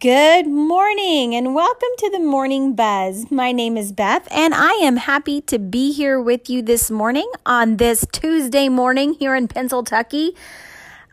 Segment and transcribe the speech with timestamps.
[0.00, 3.30] Good morning and welcome to the Morning Buzz.
[3.30, 7.30] My name is Beth and I am happy to be here with you this morning
[7.44, 10.30] on this Tuesday morning here in Pennsylvania.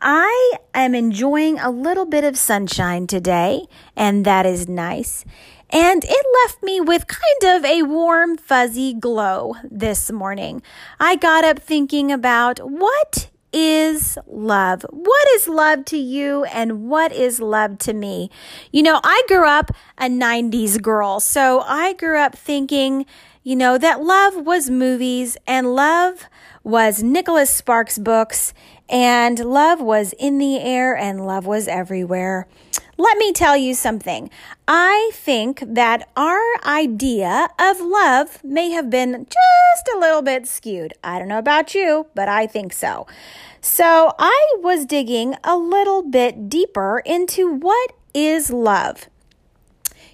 [0.00, 5.26] I am enjoying a little bit of sunshine today and that is nice.
[5.68, 10.62] And it left me with kind of a warm, fuzzy glow this morning.
[10.98, 14.86] I got up thinking about what is love?
[14.90, 18.30] What is love to you and what is love to me?
[18.70, 23.04] You know, I grew up a 90s girl, so I grew up thinking,
[23.42, 26.26] you know, that love was movies and love
[26.62, 28.54] was Nicholas Sparks books
[28.88, 32.46] and love was in the air and love was everywhere.
[33.00, 34.28] Let me tell you something.
[34.66, 40.94] I think that our idea of love may have been just a little bit skewed.
[41.04, 43.06] I don't know about you, but I think so.
[43.60, 49.08] So I was digging a little bit deeper into what is love.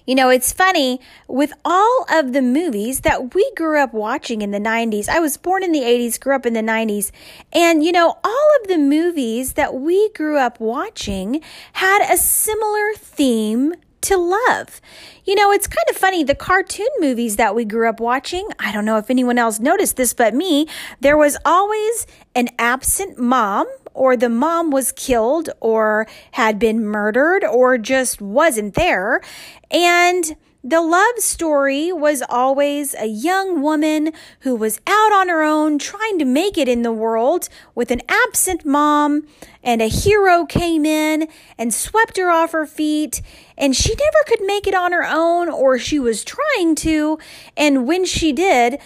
[0.05, 4.51] You know, it's funny with all of the movies that we grew up watching in
[4.51, 5.09] the 90s.
[5.09, 7.11] I was born in the 80s, grew up in the 90s.
[7.51, 11.41] And, you know, all of the movies that we grew up watching
[11.73, 14.79] had a similar theme to love.
[15.25, 16.23] You know, it's kind of funny.
[16.23, 19.97] The cartoon movies that we grew up watching, I don't know if anyone else noticed
[19.97, 20.67] this but me,
[20.99, 23.65] there was always an absent mom
[23.95, 29.21] or the mom was killed or had been murdered or just wasn't there.
[29.71, 30.35] And
[30.67, 36.17] the love story was always a young woman who was out on her own trying
[36.17, 39.27] to make it in the world with an absent mom,
[39.61, 43.21] and a hero came in and swept her off her feet,
[43.55, 47.19] and she never could make it on her own, or she was trying to.
[47.55, 48.79] And when she did,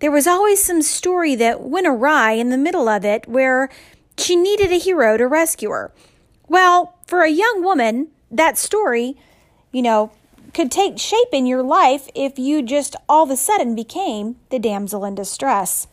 [0.00, 3.70] there was always some story that went awry in the middle of it where
[4.16, 5.92] she needed a hero to rescue her.
[6.48, 9.16] Well, for a young woman, that story,
[9.70, 10.12] you know,
[10.54, 14.58] could take shape in your life if you just all of a sudden became the
[14.58, 15.86] damsel in distress.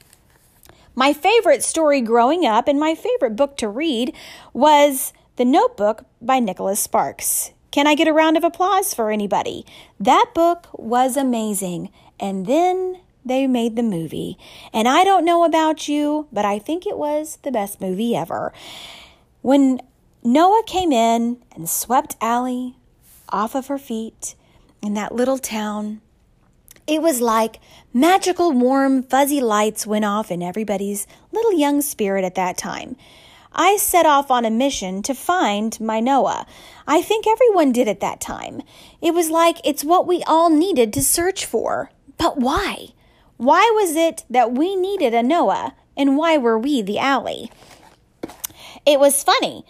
[0.95, 4.13] My favorite story growing up and my favorite book to read
[4.53, 7.51] was The Notebook by Nicholas Sparks.
[7.71, 9.65] Can I get a round of applause for anybody?
[9.99, 11.91] That book was amazing.
[12.19, 14.37] And then they made the movie.
[14.73, 18.51] And I don't know about you, but I think it was the best movie ever.
[19.41, 19.81] When
[20.23, 22.75] Noah came in and swept Allie
[23.29, 24.35] off of her feet
[24.81, 26.01] in that little town.
[26.87, 27.59] It was like
[27.93, 32.95] magical, warm, fuzzy lights went off in everybody's little young spirit at that time.
[33.53, 36.45] I set off on a mission to find my Noah.
[36.87, 38.61] I think everyone did at that time.
[39.01, 41.91] It was like it's what we all needed to search for.
[42.17, 42.89] But why?
[43.39, 47.49] Why was it that we needed a Noah, and why were we the Allie?
[48.85, 49.63] It was funny.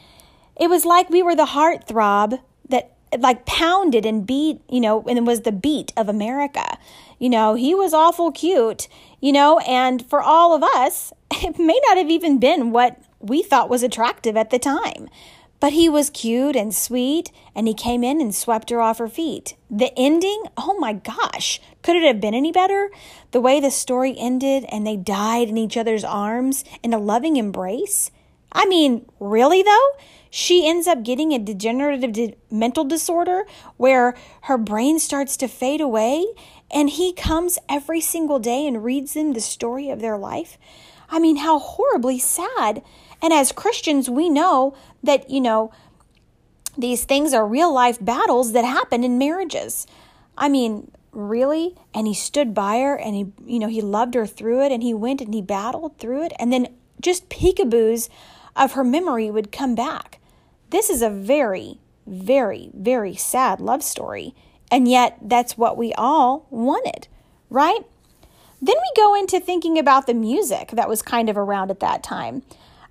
[0.60, 5.28] It was like we were the heartthrob that like pounded and beat, you know, and
[5.28, 6.80] was the beat of America.
[7.20, 8.88] You know, he was awful cute,
[9.22, 13.44] you know, and for all of us, it may not have even been what we
[13.44, 15.10] thought was attractive at the time.
[15.60, 19.10] But he was cute and sweet, and he came in and swept her off her
[19.10, 19.56] feet.
[19.70, 22.90] The ending, oh my gosh, could it have been any better?
[23.32, 27.36] The way the story ended and they died in each other's arms in a loving
[27.36, 28.10] embrace.
[28.52, 29.90] I mean, really though?
[30.30, 33.46] She ends up getting a degenerative di- mental disorder
[33.78, 36.26] where her brain starts to fade away,
[36.72, 40.58] and he comes every single day and reads them the story of their life.
[41.10, 42.84] I mean, how horribly sad.
[43.22, 45.72] And as Christians, we know that, you know,
[46.78, 49.86] these things are real life battles that happen in marriages.
[50.38, 51.76] I mean, really?
[51.94, 54.82] And he stood by her and he, you know, he loved her through it and
[54.82, 56.34] he went and he battled through it.
[56.40, 56.68] And then
[57.02, 58.10] just peekaboos
[58.56, 60.20] of her memory would come back.
[60.70, 64.36] This is a very, very, very sad love story.
[64.72, 67.08] And yet, that's what we all wanted,
[67.50, 67.82] right?
[68.62, 72.04] Then we go into thinking about the music that was kind of around at that
[72.04, 72.44] time.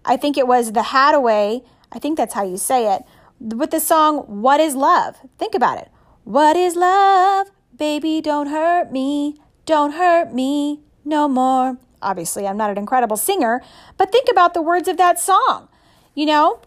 [0.08, 1.62] I think it was the Haddaway,
[1.93, 3.02] I think that's how you say it,
[3.38, 5.16] with the song What is Love?
[5.38, 5.90] Think about it.
[6.25, 7.50] What is love?
[7.76, 9.37] Baby, don't hurt me.
[9.64, 11.78] Don't hurt me no more.
[12.02, 13.62] Obviously, I'm not an incredible singer,
[13.96, 15.69] but think about the words of that song.
[16.14, 16.60] You know,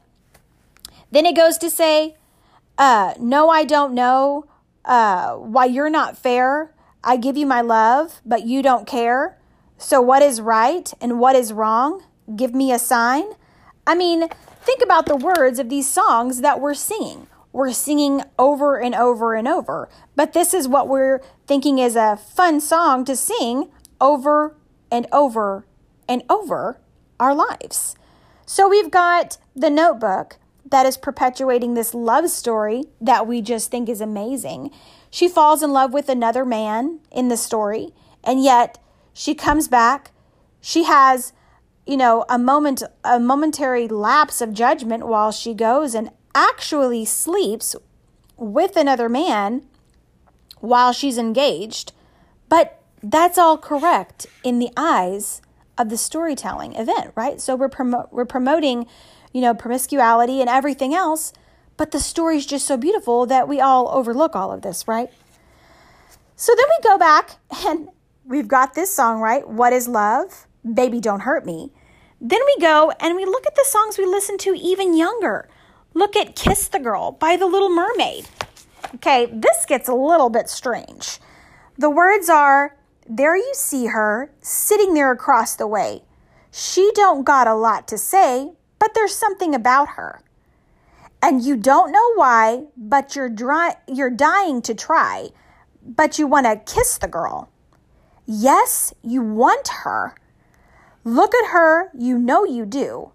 [1.11, 2.15] then it goes to say,
[2.77, 4.45] uh, No, I don't know
[4.83, 6.73] uh, why you're not fair.
[7.03, 9.37] I give you my love, but you don't care.
[9.77, 12.03] So, what is right and what is wrong?
[12.35, 13.23] Give me a sign.
[13.85, 14.27] I mean,
[14.61, 17.27] think about the words of these songs that we're singing.
[17.53, 22.15] We're singing over and over and over, but this is what we're thinking is a
[22.15, 23.69] fun song to sing
[23.99, 24.55] over
[24.89, 25.65] and over
[26.07, 26.79] and over
[27.19, 27.95] our lives.
[28.45, 30.37] So we've got the notebook
[30.69, 34.71] that is perpetuating this love story that we just think is amazing.
[35.09, 37.93] She falls in love with another man in the story,
[38.23, 38.77] and yet
[39.13, 40.11] she comes back.
[40.61, 41.33] She has,
[41.91, 47.75] you know, a moment a momentary lapse of judgment while she goes and actually sleeps
[48.37, 49.67] with another man
[50.61, 51.91] while she's engaged.
[52.47, 55.41] But that's all correct in the eyes
[55.77, 57.41] of the storytelling event, right?
[57.41, 58.87] So we're promo- we're promoting,
[59.33, 61.33] you know, promiscuity and everything else,
[61.75, 65.09] but the story's just so beautiful that we all overlook all of this, right?
[66.37, 67.31] So then we go back
[67.67, 67.89] and
[68.23, 69.45] we've got this song, right?
[69.45, 70.47] What is love?
[70.63, 71.73] Baby don't hurt me.
[72.23, 75.49] Then we go and we look at the songs we listened to even younger.
[75.95, 78.27] Look at Kiss the Girl by The Little Mermaid.
[78.95, 81.17] Okay, this gets a little bit strange.
[81.79, 82.77] The words are
[83.09, 86.03] there you see her, sitting there across the way.
[86.51, 90.21] She don't got a lot to say, but there's something about her.
[91.23, 95.29] And you don't know why, but you're dry, you're dying to try,
[95.83, 97.49] but you want to kiss the girl.
[98.27, 100.15] Yes, you want her.
[101.03, 103.11] Look at her, you know you do.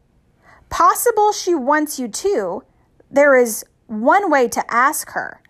[0.69, 2.65] Possible she wants you too.
[3.11, 5.41] There is one way to ask her,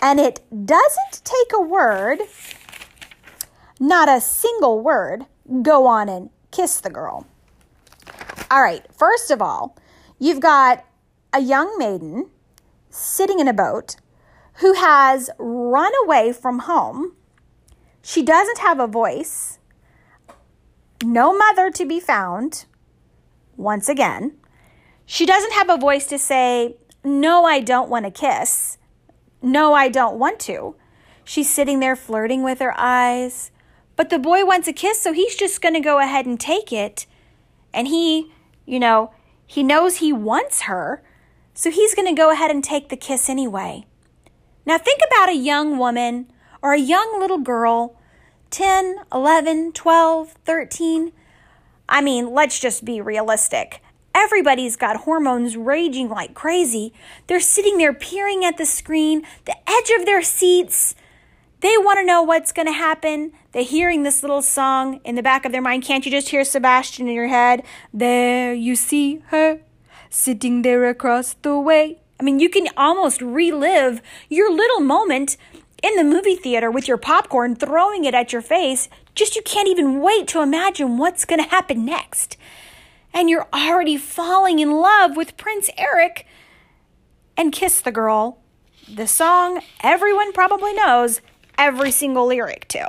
[0.00, 2.20] and it doesn't take a word
[3.80, 5.24] not a single word,
[5.62, 7.26] go on and kiss the girl.
[8.50, 9.76] All right, first of all,
[10.18, 10.84] you've got
[11.32, 12.28] a young maiden
[12.90, 13.96] sitting in a boat
[14.54, 17.16] who has run away from home.
[18.02, 19.58] She doesn't have a voice,
[21.02, 22.66] no mother to be found.
[23.56, 24.36] Once again,
[25.06, 28.78] she doesn't have a voice to say, No, I don't want to kiss.
[29.42, 30.76] No, I don't want to.
[31.24, 33.50] She's sitting there flirting with her eyes,
[33.96, 36.72] but the boy wants a kiss, so he's just going to go ahead and take
[36.72, 37.06] it.
[37.72, 38.32] And he,
[38.66, 39.12] you know,
[39.46, 41.02] he knows he wants her,
[41.54, 43.86] so he's going to go ahead and take the kiss anyway.
[44.66, 46.30] Now think about a young woman
[46.62, 47.99] or a young little girl,
[48.50, 51.12] 10, 11, 12, 13.
[51.88, 53.82] I mean, let's just be realistic.
[54.14, 56.92] Everybody's got hormones raging like crazy.
[57.26, 60.94] They're sitting there peering at the screen, the edge of their seats,
[61.60, 63.32] they want to know what's going to happen.
[63.52, 65.84] They're hearing this little song in the back of their mind.
[65.84, 67.62] Can't you just hear Sebastian in your head?
[67.92, 69.60] There you see her
[70.08, 72.00] sitting there across the way.
[72.18, 74.00] I mean, you can almost relive
[74.30, 75.36] your little moment
[75.82, 78.88] in the movie theater with your popcorn, throwing it at your face.
[79.14, 82.36] Just you can't even wait to imagine what's going to happen next.
[83.12, 86.26] And you're already falling in love with Prince Eric
[87.36, 88.38] and Kiss the Girl,
[88.88, 91.20] the song everyone probably knows
[91.56, 92.88] every single lyric to.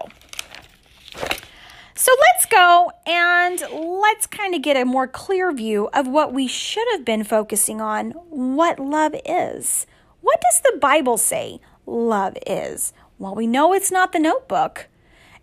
[1.93, 6.47] So let's go and let's kind of get a more clear view of what we
[6.47, 9.85] should have been focusing on what love is.
[10.21, 11.61] What does the Bible say
[11.91, 12.93] love is?
[13.19, 14.88] Well, we know it's not the notebook.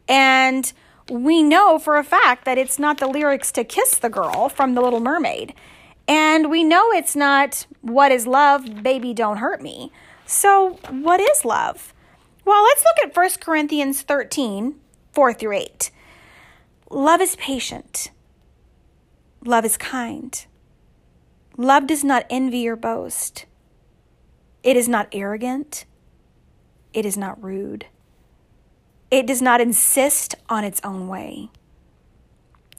[0.08, 0.72] And
[1.10, 4.74] we know for a fact that it's not the lyrics to Kiss the Girl from
[4.74, 5.54] The Little Mermaid.
[6.06, 8.82] And we know it's not What is Love?
[8.82, 9.92] Baby, Don't Hurt Me.
[10.26, 11.94] So, what is love?
[12.44, 14.74] Well, let's look at 1 Corinthians 13
[15.12, 15.90] 4 through 8.
[16.90, 18.10] Love is patient,
[19.44, 20.46] love is kind.
[21.56, 23.46] Love does not envy or boast.
[24.62, 25.86] It is not arrogant.
[26.98, 27.86] It is not rude.
[29.08, 31.48] It does not insist on its own way.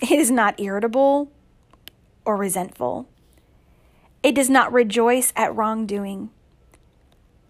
[0.01, 1.31] It is not irritable
[2.25, 3.07] or resentful.
[4.21, 6.31] It does not rejoice at wrongdoing,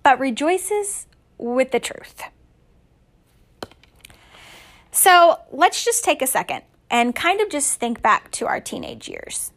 [0.03, 1.07] but rejoices
[1.39, 2.21] with the truth.
[4.91, 6.61] So let's just take a second
[6.91, 9.51] and kind of just think back to our teenage years.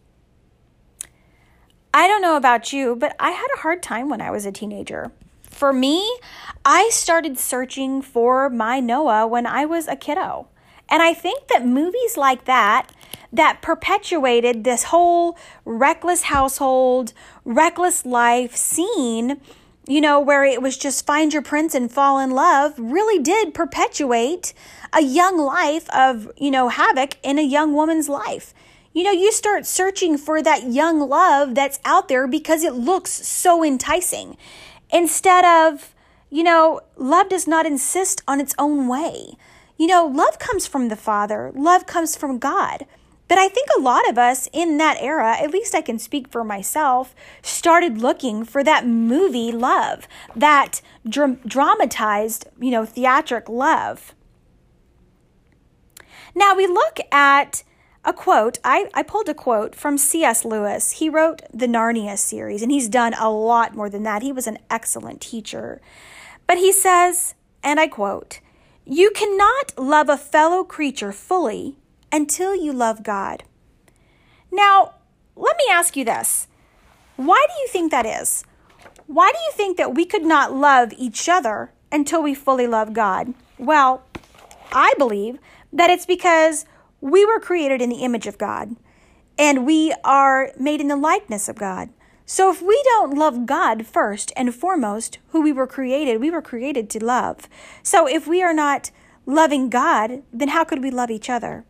[1.92, 4.52] I don't know about you, but I had a hard time when I was a
[4.52, 5.12] teenager.
[5.62, 6.19] For me,
[6.64, 10.49] I started searching for my Noah when I was a kiddo.
[10.88, 12.88] And I think that movies like that,
[13.33, 17.12] that perpetuated this whole reckless household,
[17.45, 19.40] reckless life scene,
[19.87, 23.54] you know, where it was just find your prince and fall in love, really did
[23.54, 24.54] perpetuate
[24.92, 28.52] a young life of, you know, havoc in a young woman's life.
[28.95, 33.12] You know, you start searching for that young love that's out there because it looks
[33.12, 34.37] so enticing.
[34.93, 35.95] Instead of,
[36.31, 39.35] you know, love does not insist on its own way.
[39.79, 42.87] You know, love comes from the Father, love comes from God.
[43.29, 46.29] But I think a lot of us in that era, at least I can speak
[46.29, 50.07] for myself, started looking for that movie love,
[50.37, 54.15] that dr- dramatized, you know, theatric love.
[56.35, 57.63] Now we look at
[58.04, 58.59] a quote.
[58.64, 60.44] I, I pulled a quote from C.S.
[60.44, 60.92] Lewis.
[60.92, 64.23] He wrote the Narnia series, and he's done a lot more than that.
[64.23, 65.80] He was an excellent teacher.
[66.47, 68.40] But he says, and I quote,
[68.85, 71.76] You cannot love a fellow creature fully
[72.11, 73.44] until you love God.
[74.50, 74.94] Now,
[75.37, 76.49] let me ask you this.
[77.16, 78.44] Why do you think that is?
[79.06, 82.92] Why do you think that we could not love each other until we fully love
[82.92, 83.35] God?
[83.59, 84.02] Well,
[84.73, 85.38] I believe
[85.73, 86.66] that it's because
[87.02, 88.76] we were created in the image of God
[89.37, 91.90] and we are made in the likeness of God.
[92.25, 96.40] So if we don't love God first and foremost, who we were created, we were
[96.40, 97.49] created to love.
[97.82, 98.92] So if we are not
[99.26, 101.64] loving God, then how could we love each other?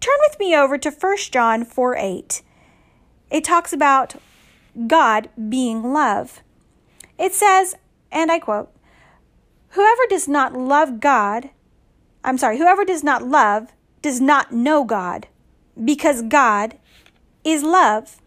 [0.00, 2.42] Turn with me over to 1 John 4 8.
[3.30, 4.14] It talks about
[4.86, 6.42] God being love.
[7.18, 7.76] It says,
[8.10, 8.72] and I quote,
[9.70, 11.50] Whoever does not love God,
[12.24, 15.28] I'm sorry, whoever does not love does not know God,
[15.82, 16.76] because God
[17.44, 18.20] is love.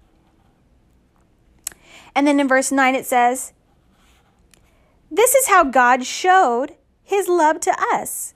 [2.15, 3.53] And then in verse 9 it says,
[5.09, 8.33] This is how God showed his love to us.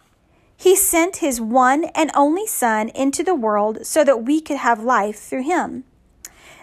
[0.55, 4.81] He sent his one and only Son into the world so that we could have
[4.83, 5.83] life through him.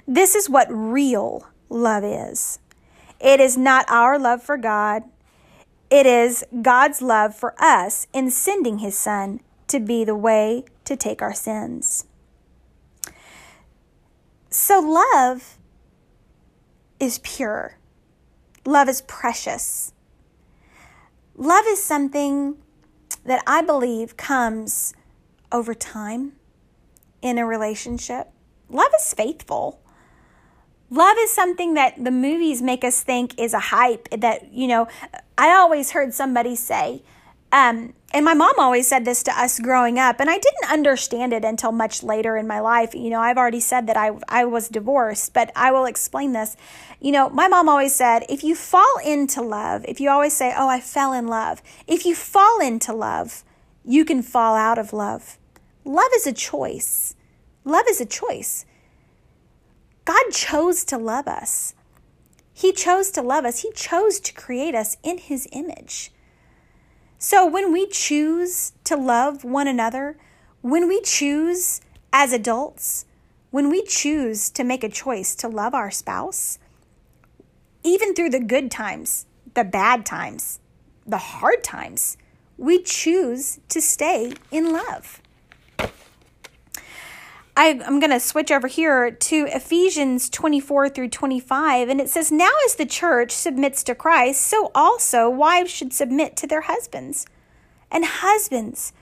[0.07, 2.59] This is what real love is.
[3.21, 5.05] It is not our love for God,
[5.91, 9.41] it is God's love for us in sending his Son
[9.75, 12.05] to be the way to take our sins.
[14.49, 15.59] So, love
[17.01, 17.77] is pure,
[18.65, 19.93] love is precious.
[21.37, 22.57] Love is something
[23.25, 24.95] that I believe comes
[25.51, 26.35] over time
[27.21, 28.29] in a relationship.
[28.69, 29.83] Love is faithful.
[30.89, 34.87] Love is something that the movies make us think is a hype that, you know,
[35.37, 37.03] I always heard somebody say,
[37.55, 41.33] um, and my mom always said this to us growing up, and I didn't understand
[41.33, 42.97] it until much later in my life.
[42.97, 46.57] You know, I've already said that I, I was divorced, but I will explain this.
[47.01, 50.53] You know, my mom always said, if you fall into love, if you always say,
[50.57, 53.45] oh, I fell in love, if you fall into love,
[53.85, 55.39] you can fall out of love.
[55.85, 57.15] Love is a choice.
[57.65, 58.67] Love is a choice.
[60.05, 61.75] God chose to love us.
[62.53, 63.61] He chose to love us.
[63.61, 66.11] He chose to create us in His image.
[67.27, 70.19] So when we choose to love one another,
[70.61, 71.81] when we choose
[72.13, 73.07] as adults,
[73.51, 76.59] when we choose to make a choice to love our spouse,
[77.83, 80.61] even through the good times, the bad times,
[81.07, 82.19] the hard times,
[82.59, 85.23] we choose to stay in love.
[87.57, 92.33] I, am going to switch over here to Ephesians 24 through 25, and it says,
[92.33, 97.27] Now as the church submits to Christ, so also wives should submit to their husbands.
[97.93, 98.93] And husbands,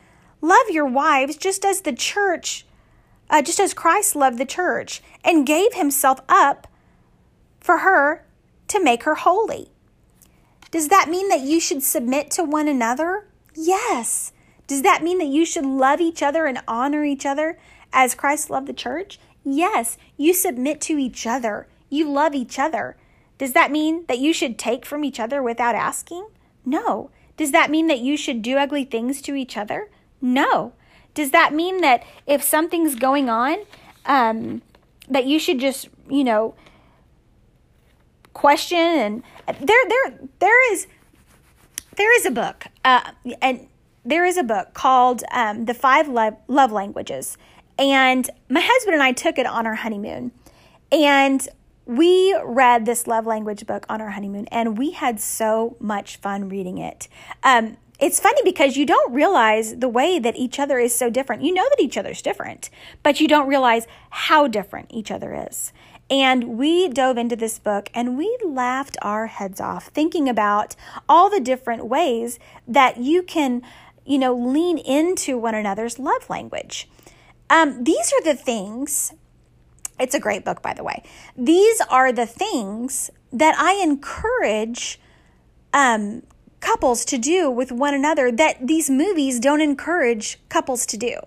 [0.43, 2.67] love your wives just as the church,
[3.31, 6.67] uh, just as Christ loved the church and gave himself up
[7.59, 8.27] for her
[8.69, 9.71] to make her holy.
[10.71, 13.27] Does that mean that you should submit to one another?
[13.55, 14.33] Yes.
[14.67, 17.59] Does that mean that you should love each other and honor each other?
[17.93, 19.19] As Christ loved the church?
[19.45, 21.67] Yes, you submit to each other.
[21.89, 22.97] You love each other.
[23.39, 26.29] Does that mean that you should take from each other without asking?
[26.65, 27.11] No.
[27.37, 29.91] Does that mean that you should do ugly things to each other?
[30.21, 30.73] No.
[31.15, 33.59] Does that mean that if something's going on,
[34.07, 34.63] um,
[35.09, 36.55] that you should just, you know,
[38.33, 39.23] question and
[39.61, 40.87] there, there, there is,
[41.97, 43.67] there is a book, uh, and
[44.05, 47.37] there is a book called um, "The Five Love, Love Languages,"
[47.83, 50.31] And my husband and I took it on our honeymoon.
[50.93, 51.49] And
[51.85, 56.49] we read this love language book on our honeymoon, and we had so much fun
[56.49, 57.09] reading it.
[57.43, 61.43] Um, it's funny because you don't realize the way that each other is so different.
[61.43, 62.71] You know that each other's different,
[63.03, 65.73] but you don't realize how different each other is.
[66.09, 70.77] And we dove into this book and we laughed our heads off thinking about
[71.09, 73.63] all the different ways that you can,
[74.05, 76.89] you know, lean into one another's love language.
[77.51, 79.13] Um, these are the things,
[79.99, 81.03] it's a great book, by the way.
[81.37, 85.01] These are the things that I encourage
[85.73, 86.23] um,
[86.61, 91.19] couples to do with one another that these movies don't encourage couples to do.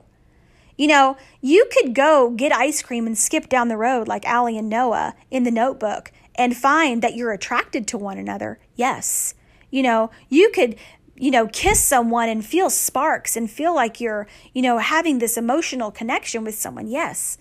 [0.77, 4.57] You know, you could go get ice cream and skip down the road like Allie
[4.57, 8.59] and Noah in the notebook and find that you're attracted to one another.
[8.75, 9.35] Yes.
[9.71, 10.75] You know, you could
[11.17, 15.37] you know, kiss someone and feel sparks and feel like you're, you know, having this
[15.37, 16.87] emotional connection with someone.
[16.87, 17.37] Yes.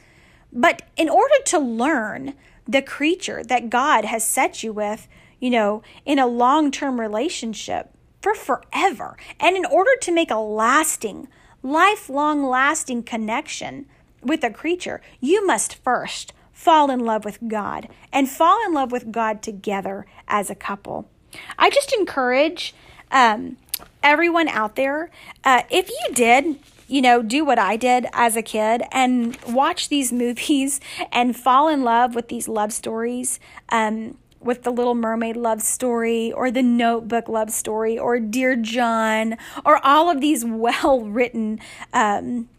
[0.52, 2.34] But in order to learn
[2.66, 5.08] the creature that God has set you with,
[5.40, 7.90] you know, in a long term relationship
[8.22, 11.28] for forever, and in order to make a lasting,
[11.62, 13.86] lifelong lasting connection
[14.22, 18.92] with a creature, you must first fall in love with God and fall in love
[18.92, 21.10] with God together as a couple.
[21.58, 22.74] I just encourage
[23.10, 23.56] um,
[24.02, 25.10] everyone out there,
[25.44, 29.88] uh, if you did, you know, do what I did as a kid and watch
[29.88, 30.80] these movies
[31.12, 33.40] and fall in love with these love stories.
[33.70, 39.38] Um, with the Little Mermaid love story or the Notebook love story or Dear John
[39.64, 41.60] or all of these well written
[41.94, 42.50] um,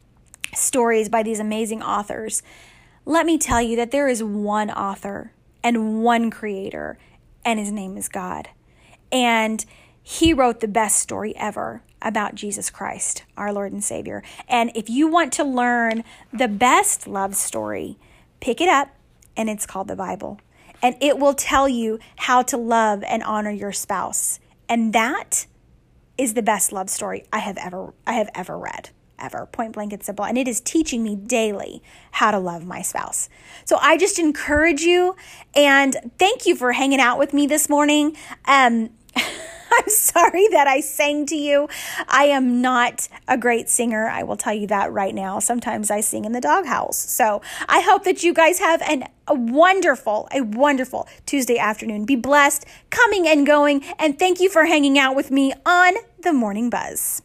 [0.53, 2.41] stories by these amazing authors.
[3.05, 5.31] Let me tell you that there is one author
[5.63, 6.97] and one creator,
[7.43, 8.49] and his name is God.
[9.11, 9.63] And
[10.07, 14.21] he wrote the best story ever about Jesus Christ, our Lord and Savior.
[14.47, 17.97] And if you want to learn the best love story,
[18.39, 18.89] pick it up,
[19.35, 20.39] and it's called the Bible.
[20.79, 24.39] And it will tell you how to love and honor your spouse.
[24.69, 25.47] And that
[26.19, 29.91] is the best love story I have ever I have ever read ever, point blank
[29.91, 30.23] and simple.
[30.23, 31.81] And it is teaching me daily
[32.11, 33.27] how to love my spouse.
[33.63, 35.15] So I just encourage you
[35.55, 38.15] and thank you for hanging out with me this morning.
[38.45, 38.91] Um,
[39.79, 41.67] I'm sorry that I sang to you.
[42.07, 44.07] I am not a great singer.
[44.07, 45.39] I will tell you that right now.
[45.39, 46.97] Sometimes I sing in the doghouse.
[46.97, 52.05] So I hope that you guys have an, a wonderful, a wonderful Tuesday afternoon.
[52.05, 53.83] Be blessed, coming and going.
[53.99, 57.21] And thank you for hanging out with me on the Morning Buzz.